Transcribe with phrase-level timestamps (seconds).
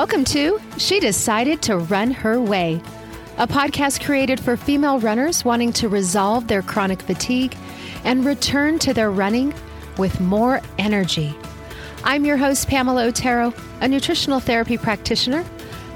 [0.00, 2.80] Welcome to She Decided to Run Her Way,
[3.36, 7.54] a podcast created for female runners wanting to resolve their chronic fatigue
[8.02, 9.52] and return to their running
[9.98, 11.34] with more energy.
[12.02, 13.52] I'm your host, Pamela Otero,
[13.82, 15.44] a nutritional therapy practitioner,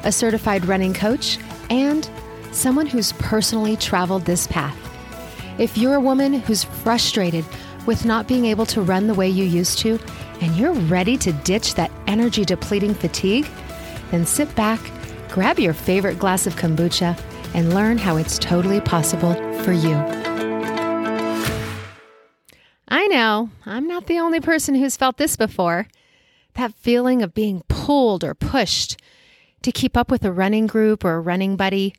[0.02, 1.38] a certified running coach,
[1.70, 2.06] and
[2.52, 4.76] someone who's personally traveled this path.
[5.58, 7.46] If you're a woman who's frustrated
[7.86, 9.98] with not being able to run the way you used to,
[10.42, 13.48] and you're ready to ditch that energy depleting fatigue,
[14.14, 14.80] then sit back,
[15.28, 17.20] grab your favorite glass of kombucha,
[17.52, 19.94] and learn how it's totally possible for you.
[22.86, 25.88] I know, I'm not the only person who's felt this before.
[26.54, 29.00] That feeling of being pulled or pushed
[29.62, 31.92] to keep up with a running group or a running buddy,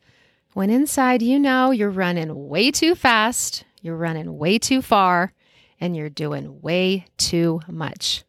[0.54, 5.34] when inside you know you're running way too fast, you're running way too far,
[5.82, 8.24] and you're doing way too much.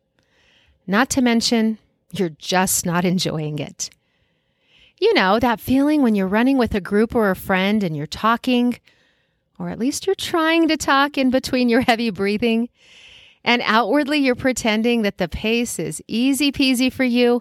[0.88, 1.78] Not to mention,
[2.18, 3.90] you're just not enjoying it.
[4.98, 8.06] You know, that feeling when you're running with a group or a friend and you're
[8.06, 8.78] talking,
[9.58, 12.68] or at least you're trying to talk in between your heavy breathing,
[13.44, 17.40] and outwardly you're pretending that the pace is easy peasy for you,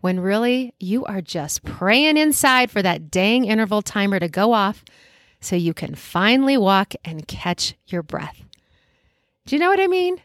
[0.00, 4.84] when really you are just praying inside for that dang interval timer to go off
[5.40, 8.44] so you can finally walk and catch your breath.
[9.46, 10.20] Do you know what I mean?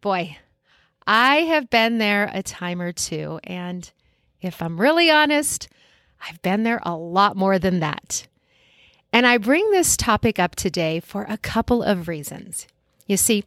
[0.00, 0.38] Boy,
[1.06, 3.40] I have been there a time or two.
[3.44, 3.90] And
[4.40, 5.68] if I'm really honest,
[6.28, 8.26] I've been there a lot more than that.
[9.12, 12.66] And I bring this topic up today for a couple of reasons.
[13.06, 13.44] You see,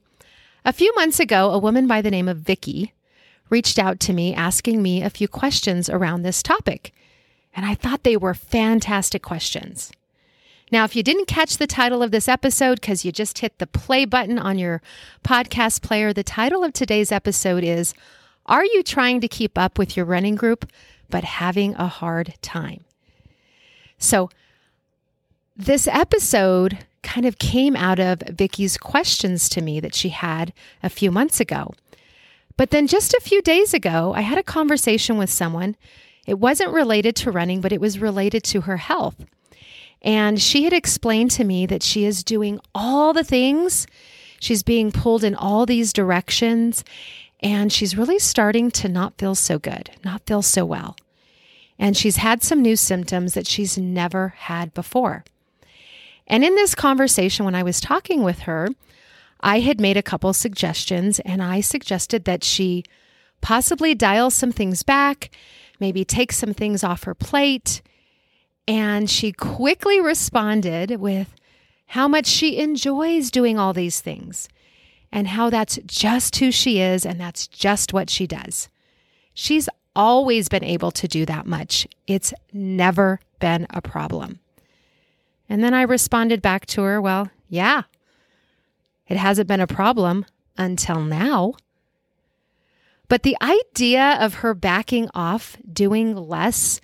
[0.66, 2.94] a few months ago, a woman by the name of Vicky
[3.50, 6.94] reached out to me asking me a few questions around this topic.
[7.56, 9.92] And I thought they were fantastic questions.
[10.72, 13.68] Now, if you didn't catch the title of this episode because you just hit the
[13.68, 14.82] play button on your
[15.24, 17.94] podcast player, the title of today's episode is
[18.46, 20.72] Are You Trying to Keep Up with Your Running Group
[21.10, 22.86] but Having a Hard Time?
[23.98, 24.30] So,
[25.56, 30.52] this episode kind of came out of Vicky's questions to me that she had
[30.82, 31.74] a few months ago.
[32.58, 35.76] But then just a few days ago, I had a conversation with someone.
[36.26, 39.26] It wasn't related to running, but it was related to her health.
[40.04, 43.88] And she had explained to me that she is doing all the things.
[44.40, 46.84] She's being pulled in all these directions.
[47.42, 50.96] And she's really starting to not feel so good, not feel so well.
[51.80, 55.24] And she's had some new symptoms that she's never had before.
[56.28, 58.70] And in this conversation, when I was talking with her,
[59.42, 62.84] I had made a couple suggestions and I suggested that she
[63.42, 65.32] possibly dial some things back,
[65.80, 67.82] maybe take some things off her plate,
[68.68, 71.36] and she quickly responded with
[71.88, 74.50] how much she enjoys doing all these things
[75.12, 78.70] and how that's just who she is and that's just what she does.
[79.34, 84.40] She's always been able to do that much, it's never been a problem.
[85.48, 87.84] And then I responded back to her, well, yeah,
[89.08, 90.26] it hasn't been a problem
[90.58, 91.54] until now.
[93.08, 96.82] But the idea of her backing off, doing less,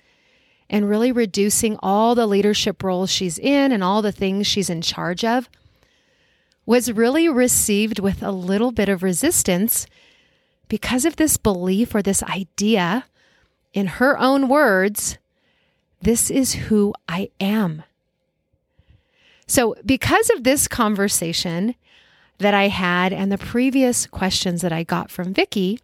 [0.70, 4.80] and really reducing all the leadership roles she's in and all the things she's in
[4.80, 5.50] charge of
[6.64, 9.86] was really received with a little bit of resistance
[10.68, 13.04] because of this belief or this idea,
[13.72, 15.18] in her own words,
[16.00, 17.82] this is who I am.
[19.46, 21.74] So, because of this conversation
[22.38, 25.80] that I had and the previous questions that I got from Vicky,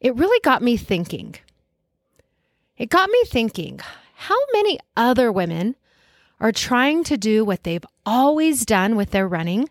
[0.00, 1.34] it really got me thinking.
[2.78, 3.80] It got me thinking
[4.14, 5.76] how many other women
[6.40, 9.70] are trying to do what they've always done with their running,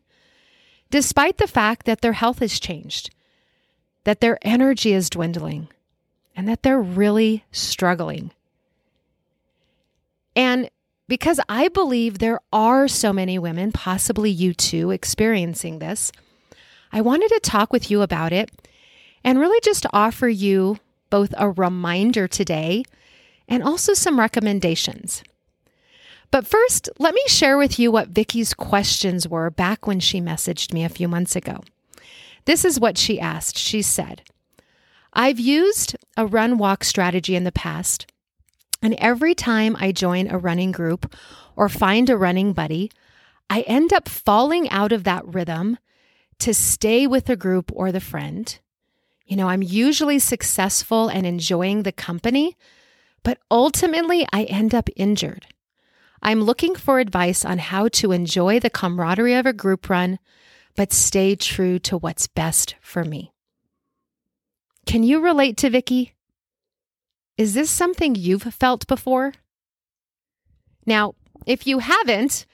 [0.89, 3.11] despite the fact that their health has changed,
[4.03, 5.67] that their energy is dwindling,
[6.35, 8.31] and that they're really struggling.
[10.35, 10.69] And
[11.07, 16.11] because I believe there are so many women, possibly you too, experiencing this,
[16.91, 18.49] I wanted to talk with you about it
[19.23, 20.79] and really just offer you
[21.09, 22.83] both a reminder today
[23.47, 25.23] and also some recommendations.
[26.31, 30.73] But first, let me share with you what Vicky's questions were back when she messaged
[30.73, 31.61] me a few months ago.
[32.45, 33.57] This is what she asked.
[33.57, 34.21] She said,
[35.13, 38.11] I've used a run walk strategy in the past,
[38.81, 41.15] and every time I join a running group
[41.55, 42.91] or find a running buddy,
[43.49, 45.77] I end up falling out of that rhythm
[46.39, 48.59] to stay with the group or the friend.
[49.25, 52.57] You know, I'm usually successful and enjoying the company,
[53.25, 55.47] but ultimately I end up injured.
[56.21, 60.19] I'm looking for advice on how to enjoy the camaraderie of a group run,
[60.75, 63.33] but stay true to what's best for me.
[64.85, 66.13] Can you relate to Vicky?
[67.35, 69.33] Is this something you've felt before?
[70.85, 71.15] Now,
[71.47, 72.45] if you haven't,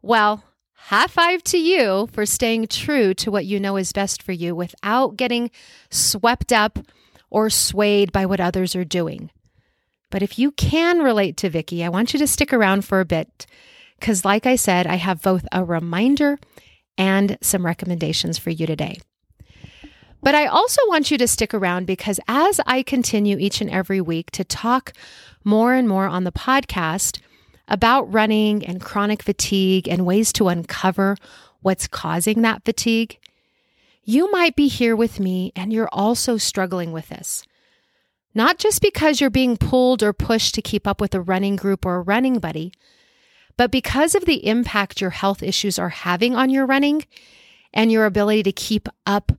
[0.00, 0.44] well,
[0.74, 4.54] high five to you for staying true to what you know is best for you
[4.54, 5.50] without getting
[5.90, 6.78] swept up
[7.30, 9.30] or swayed by what others are doing.
[10.10, 13.04] But if you can relate to Vicki, I want you to stick around for a
[13.04, 13.46] bit
[13.98, 16.38] because, like I said, I have both a reminder
[16.98, 18.98] and some recommendations for you today.
[20.22, 24.00] But I also want you to stick around because as I continue each and every
[24.00, 24.92] week to talk
[25.44, 27.20] more and more on the podcast
[27.68, 31.16] about running and chronic fatigue and ways to uncover
[31.62, 33.18] what's causing that fatigue,
[34.04, 37.44] you might be here with me and you're also struggling with this.
[38.34, 41.84] Not just because you're being pulled or pushed to keep up with a running group
[41.84, 42.72] or a running buddy,
[43.56, 47.04] but because of the impact your health issues are having on your running
[47.72, 49.32] and your ability to keep up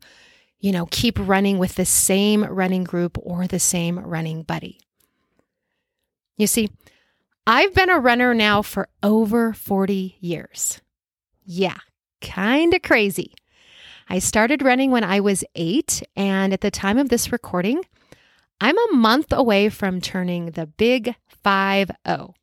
[0.62, 4.80] you know, keep running with the same running group or the same running buddy.
[6.38, 6.70] You see,
[7.46, 10.80] I've been a runner now for over 40 years.
[11.44, 11.78] Yeah,
[12.22, 13.34] kind of crazy.
[14.08, 17.82] I started running when I was eight, and at the time of this recording,
[18.62, 22.34] I'm a month away from turning the big 5 0.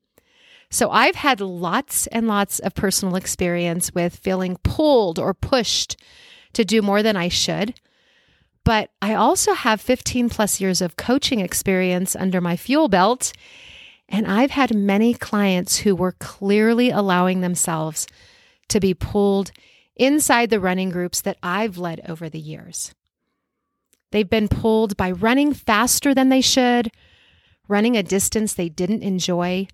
[0.70, 5.97] So I've had lots and lots of personal experience with feeling pulled or pushed
[6.53, 7.75] to do more than I should
[8.69, 13.32] but I also have 15 plus years of coaching experience under my fuel belt.
[14.11, 18.06] And I've had many clients who were clearly allowing themselves
[18.69, 19.53] to be pulled
[19.97, 22.93] inside the running groups that I've led over the years.
[24.10, 26.90] They've been pulled by running faster than they should,
[27.69, 29.69] running a distance they didn't enjoy,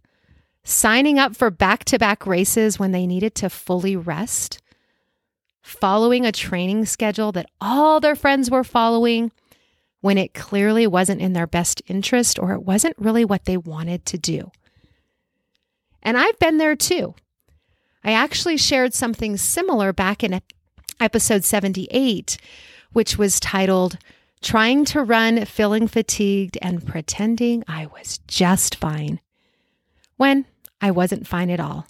[0.65, 4.61] signing up for back to back races when they needed to fully rest,
[5.63, 9.31] following a training schedule that all their friends were following
[10.01, 14.05] when it clearly wasn't in their best interest or it wasn't really what they wanted
[14.05, 14.51] to do.
[16.03, 17.15] And I've been there too.
[18.05, 20.43] I actually shared something similar back in
[21.01, 22.37] episode 78,
[22.93, 23.97] which was titled
[24.45, 29.21] Trying to Run, Feeling Fatigued, and Pretending I Was Just Fine.
[30.19, 30.45] When
[30.83, 31.87] I wasn't fine at all.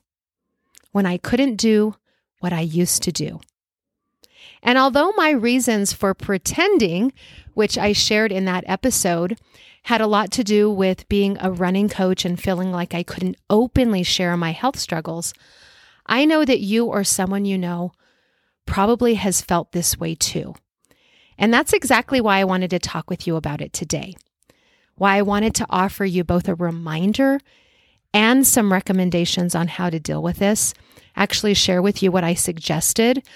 [0.92, 1.96] When I couldn't do
[2.38, 3.40] what I used to do.
[4.62, 7.12] And although my reasons for pretending,
[7.54, 9.36] which I shared in that episode,
[9.82, 13.36] had a lot to do with being a running coach and feeling like I couldn't
[13.50, 15.34] openly share my health struggles,
[16.06, 17.90] I know that you or someone you know
[18.64, 20.54] probably has felt this way too.
[21.38, 24.14] And that's exactly why I wanted to talk with you about it today.
[24.96, 27.40] Why I wanted to offer you both a reminder
[28.12, 30.72] and some recommendations on how to deal with this.
[31.16, 33.26] Actually, share with you what I suggested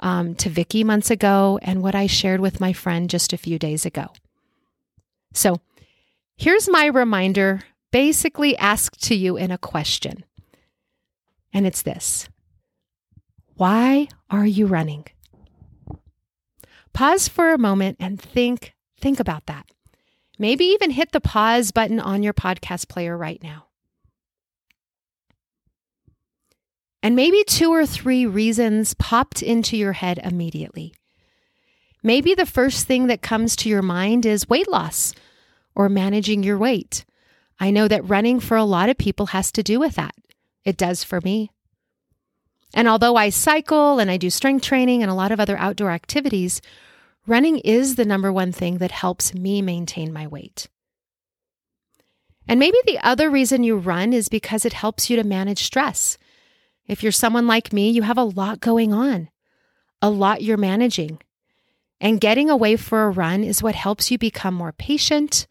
[0.00, 3.58] um, to Vicki months ago and what I shared with my friend just a few
[3.58, 4.06] days ago.
[5.34, 5.60] So
[6.36, 10.24] here's my reminder, basically asked to you in a question.
[11.52, 12.28] And it's this
[13.56, 15.06] Why are you running?
[16.92, 19.66] Pause for a moment and think, think about that.
[20.38, 23.66] Maybe even hit the pause button on your podcast player right now.
[27.02, 30.94] And maybe two or three reasons popped into your head immediately.
[32.02, 35.14] Maybe the first thing that comes to your mind is weight loss
[35.74, 37.04] or managing your weight.
[37.60, 40.14] I know that running for a lot of people has to do with that.
[40.64, 41.50] It does for me.
[42.74, 45.90] And although I cycle and I do strength training and a lot of other outdoor
[45.90, 46.60] activities,
[47.26, 50.68] running is the number one thing that helps me maintain my weight.
[52.46, 56.16] And maybe the other reason you run is because it helps you to manage stress.
[56.86, 59.28] If you're someone like me, you have a lot going on,
[60.00, 61.20] a lot you're managing.
[62.00, 65.46] And getting away for a run is what helps you become more patient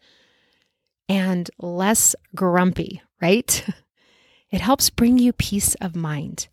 [1.08, 3.64] and less grumpy, right?
[4.50, 6.48] It helps bring you peace of mind.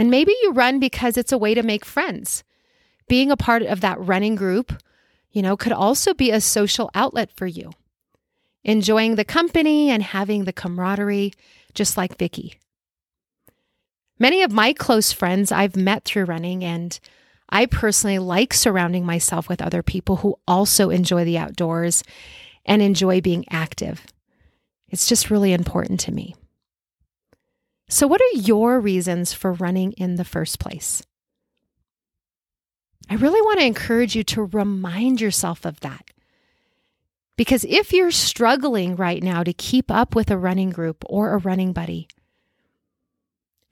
[0.00, 2.42] And maybe you run because it's a way to make friends.
[3.06, 4.82] Being a part of that running group,
[5.30, 7.72] you know, could also be a social outlet for you.
[8.64, 11.34] Enjoying the company and having the camaraderie,
[11.74, 12.54] just like Vicki.
[14.18, 16.98] Many of my close friends I've met through running, and
[17.50, 22.02] I personally like surrounding myself with other people who also enjoy the outdoors
[22.64, 24.06] and enjoy being active.
[24.88, 26.36] It's just really important to me.
[27.90, 31.02] So, what are your reasons for running in the first place?
[33.10, 36.04] I really want to encourage you to remind yourself of that.
[37.36, 41.38] Because if you're struggling right now to keep up with a running group or a
[41.38, 42.06] running buddy,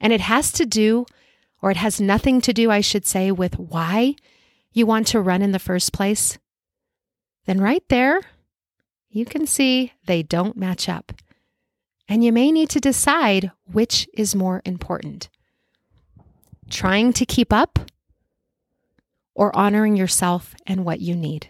[0.01, 1.05] and it has to do,
[1.61, 4.15] or it has nothing to do, I should say, with why
[4.73, 6.37] you want to run in the first place,
[7.45, 8.19] then right there,
[9.09, 11.13] you can see they don't match up.
[12.09, 15.29] And you may need to decide which is more important
[16.69, 17.79] trying to keep up
[19.33, 21.49] or honoring yourself and what you need.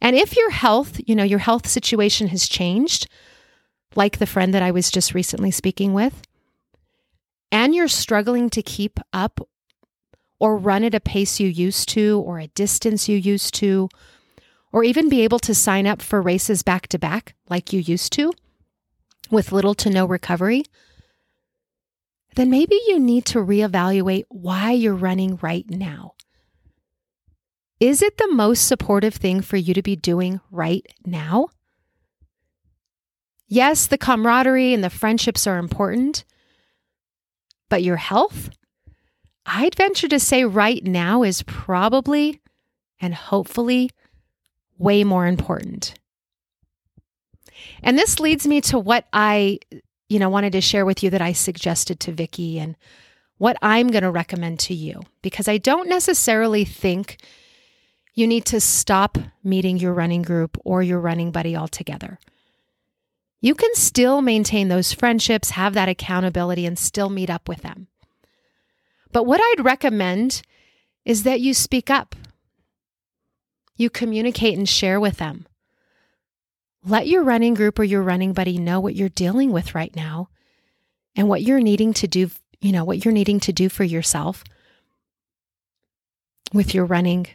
[0.00, 3.06] And if your health, you know, your health situation has changed,
[3.94, 6.22] like the friend that I was just recently speaking with,
[7.52, 9.40] and you're struggling to keep up
[10.38, 13.88] or run at a pace you used to or a distance you used to,
[14.72, 18.12] or even be able to sign up for races back to back like you used
[18.14, 18.32] to
[19.34, 20.64] with little to no recovery,
[22.34, 26.14] then maybe you need to reevaluate why you're running right now.
[27.80, 31.48] Is it the most supportive thing for you to be doing right now?
[33.46, 36.24] Yes, the camaraderie and the friendships are important,
[37.68, 38.50] but your health?
[39.46, 42.40] I'd venture to say right now is probably
[43.00, 43.90] and hopefully
[44.78, 45.94] way more important.
[47.82, 49.58] And this leads me to what I
[50.08, 52.76] you know, wanted to share with you that I suggested to Vicki and
[53.38, 57.18] what I'm going to recommend to you because I don't necessarily think
[58.14, 62.18] you need to stop meeting your running group or your running buddy altogether.
[63.40, 67.88] You can still maintain those friendships, have that accountability, and still meet up with them.
[69.10, 70.42] But what I'd recommend
[71.04, 72.14] is that you speak up,
[73.76, 75.46] you communicate and share with them.
[76.86, 80.28] Let your running group or your running buddy know what you're dealing with right now
[81.16, 84.44] and what you're needing to do, you know, what you're needing to do for yourself
[86.52, 87.26] with your running.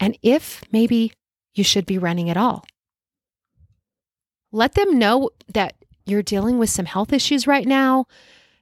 [0.00, 1.12] And if maybe
[1.54, 2.64] you should be running at all.
[4.50, 5.74] Let them know that
[6.04, 8.06] you're dealing with some health issues right now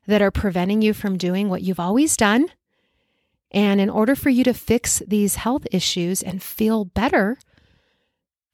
[0.07, 2.47] that are preventing you from doing what you've always done.
[3.51, 7.39] And in order for you to fix these health issues and feel better,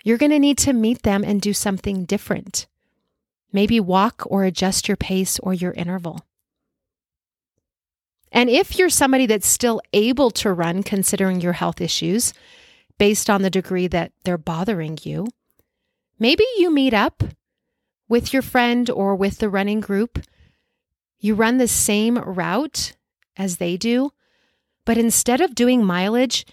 [0.06, 2.68] you're going to need to meet them and do something different.
[3.52, 6.20] Maybe walk or adjust your pace or your interval.
[8.30, 12.32] And if you're somebody that's still able to run, considering your health issues,
[12.98, 15.26] based on the degree that they're bothering you,
[16.20, 17.24] maybe you meet up
[18.08, 20.20] with your friend or with the running group.
[21.18, 22.92] You run the same route
[23.36, 24.12] as they do,
[24.84, 26.46] but instead of doing mileage,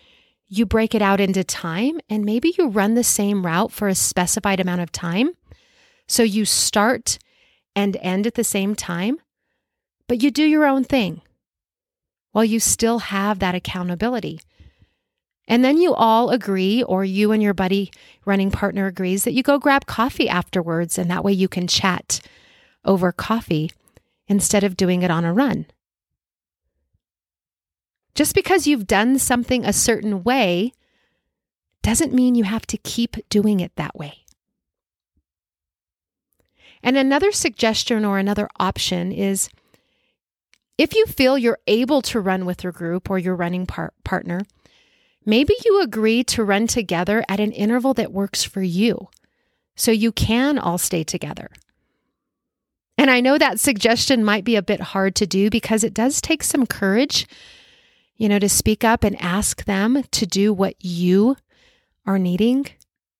[0.58, 3.96] you break it out into time and maybe you run the same route for a
[3.96, 5.32] specified amount of time.
[6.08, 7.18] So you start
[7.76, 9.18] and end at the same time,
[10.08, 11.22] but you do your own thing
[12.34, 14.42] while you still have that accountability.
[15.48, 17.92] And then you all agree, or you and your buddy
[18.24, 22.22] running partner agrees that you go grab coffee afterwards, and that way you can chat
[22.86, 23.72] over coffee
[24.28, 25.66] instead of doing it on a run.
[28.16, 30.74] Just because you've done something a certain way
[31.82, 34.24] doesn't mean you have to keep doing it that way.
[36.84, 39.50] And another suggestion or another option is
[40.78, 44.42] if you feel you're able to run with your group or your running par- partner,
[45.26, 49.08] maybe you agree to run together at an interval that works for you
[49.76, 51.50] so you can all stay together.
[52.98, 56.22] And I know that suggestion might be a bit hard to do because it does
[56.22, 57.28] take some courage
[58.18, 61.38] you know, to speak up and ask them to do what you
[62.06, 62.68] are needing,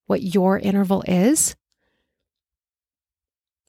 [0.06, 1.56] what your interval is.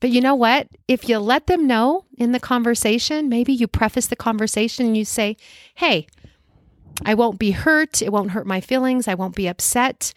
[0.00, 0.68] But you know what?
[0.86, 5.04] If you let them know in the conversation, maybe you preface the conversation and you
[5.04, 5.36] say,
[5.76, 6.06] Hey,
[7.04, 8.02] I won't be hurt.
[8.02, 9.08] It won't hurt my feelings.
[9.08, 10.12] I won't be upset.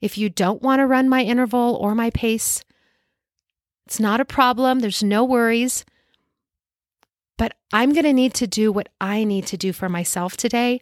[0.00, 2.62] If you don't want to run my interval or my pace,
[3.86, 4.80] it's not a problem.
[4.80, 5.84] There's no worries.
[7.38, 10.80] But I'm going to need to do what I need to do for myself today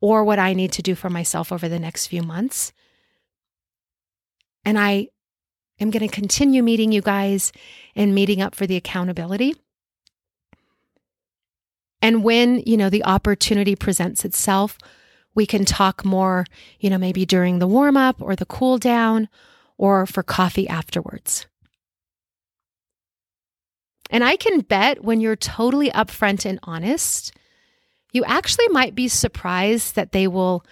[0.00, 2.72] or what I need to do for myself over the next few months.
[4.64, 5.08] And I
[5.78, 7.52] am going to continue meeting you guys
[7.94, 9.54] and meeting up for the accountability.
[12.02, 14.78] And when, you know, the opportunity presents itself,
[15.34, 16.46] we can talk more,
[16.80, 19.28] you know, maybe during the warm up or the cool down
[19.76, 21.46] or for coffee afterwards.
[24.10, 27.32] And I can bet when you're totally upfront and honest,
[28.12, 30.64] you actually might be surprised that they will,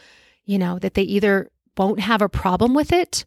[0.44, 3.24] you know, that they either won't have a problem with it,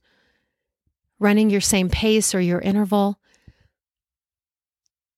[1.20, 3.20] running your same pace or your interval.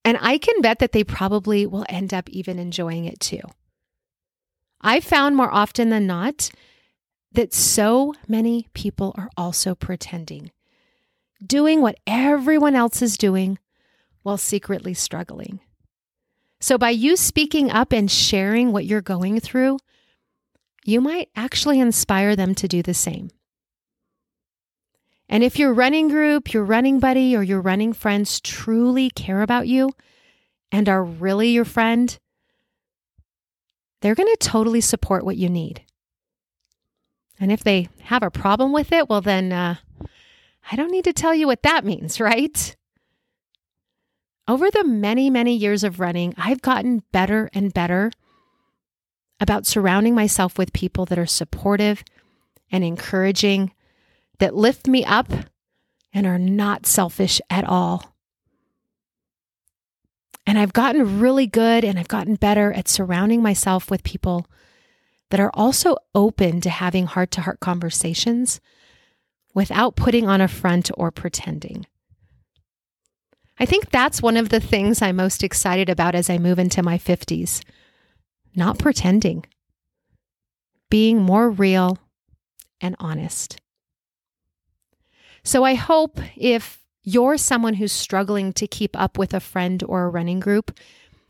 [0.03, 3.41] And I can bet that they probably will end up even enjoying it too.
[4.81, 6.49] I've found more often than not
[7.31, 10.51] that so many people are also pretending,
[11.45, 13.59] doing what everyone else is doing
[14.23, 15.59] while secretly struggling.
[16.61, 19.79] So, by you speaking up and sharing what you're going through,
[20.83, 23.29] you might actually inspire them to do the same.
[25.29, 29.67] And if your running group, your running buddy, or your running friends truly care about
[29.67, 29.91] you
[30.71, 32.17] and are really your friend,
[34.01, 35.83] they're going to totally support what you need.
[37.39, 39.75] And if they have a problem with it, well, then uh,
[40.71, 42.75] I don't need to tell you what that means, right?
[44.49, 48.11] Over the many, many years of running, I've gotten better and better
[49.39, 52.03] about surrounding myself with people that are supportive
[52.71, 53.71] and encouraging,
[54.39, 55.31] that lift me up
[56.11, 58.15] and are not selfish at all.
[60.47, 64.47] And I've gotten really good and I've gotten better at surrounding myself with people
[65.29, 68.59] that are also open to having heart to heart conversations
[69.53, 71.85] without putting on a front or pretending.
[73.59, 76.81] I think that's one of the things I'm most excited about as I move into
[76.81, 77.61] my 50s.
[78.55, 79.45] Not pretending,
[80.89, 81.97] being more real
[82.79, 83.59] and honest.
[85.43, 90.03] So I hope if you're someone who's struggling to keep up with a friend or
[90.03, 90.77] a running group,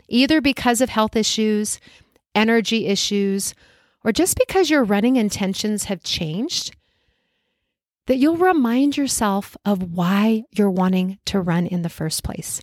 [0.07, 1.79] either because of health issues,
[2.35, 3.53] energy issues,
[4.03, 6.75] or just because your running intentions have changed,
[8.09, 12.59] that you'll remind yourself of why you're wanting to run in the first place.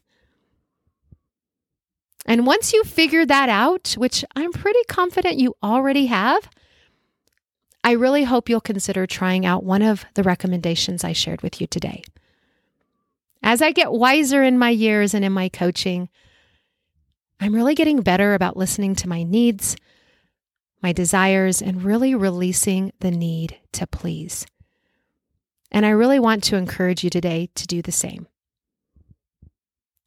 [2.27, 6.51] And once you figure that out, which I'm pretty confident you already have,
[7.85, 11.69] I really hope you'll consider trying out one of the recommendations I shared with you
[11.69, 12.03] today.
[13.41, 16.09] As I get wiser in my years and in my coaching,
[17.39, 19.77] I'm really getting better about listening to my needs,
[20.83, 24.45] my desires, and really releasing the need to please.
[25.71, 28.27] And I really want to encourage you today to do the same.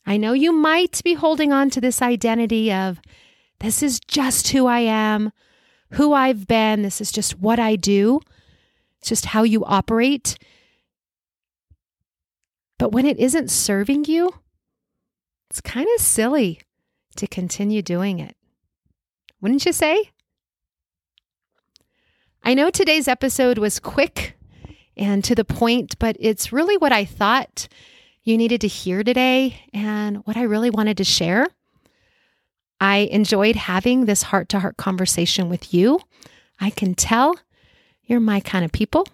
[0.06, 3.00] I know you might be holding on to this identity of
[3.60, 5.32] this is just who I am,
[5.92, 8.22] who I've been, this is just what I do,
[9.00, 10.38] it's just how you operate.
[12.78, 14.34] But when it isn't serving you,
[15.50, 16.62] it's kind of silly
[17.18, 18.36] to continue doing it.
[19.42, 20.12] Wouldn't you say?
[22.44, 24.39] I know today's episode was quick
[25.00, 27.70] and to the point, but it's really what I thought
[28.24, 31.48] you needed to hear today and what I really wanted to share.
[32.82, 36.02] I enjoyed having this heart to heart conversation with you.
[36.60, 37.40] I can tell
[38.04, 39.08] you're my kind of people.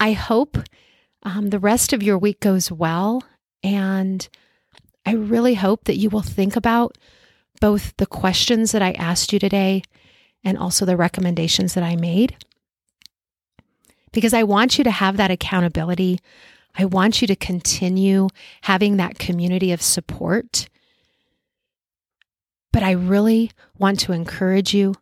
[0.00, 0.58] I hope
[1.22, 3.22] um, the rest of your week goes well.
[3.62, 4.28] And
[5.06, 6.98] I really hope that you will think about
[7.60, 9.82] both the questions that I asked you today
[10.42, 12.36] and also the recommendations that I made
[14.14, 16.20] because I want you to have that accountability.
[16.78, 18.28] I want you to continue
[18.62, 20.68] having that community of support.
[22.72, 24.94] But I really want to encourage you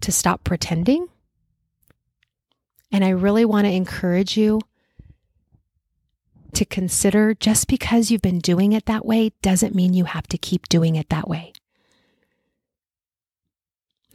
[0.00, 1.08] to stop pretending.
[2.92, 4.60] And I really want to encourage you
[6.54, 10.38] to consider just because you've been doing it that way doesn't mean you have to
[10.38, 11.52] keep doing it that way.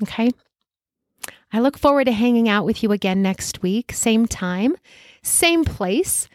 [0.04, 0.32] Okay?
[1.52, 4.76] I look forward to hanging out with you again next week, same time,
[5.24, 6.30] same place.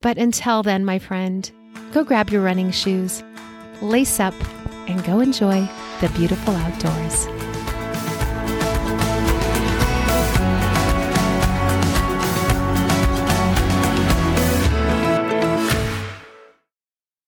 [0.00, 1.50] But until then, my friend,
[1.92, 3.22] go grab your running shoes,
[3.82, 4.34] lace up,
[4.88, 5.68] and go enjoy
[6.00, 7.55] the beautiful outdoors.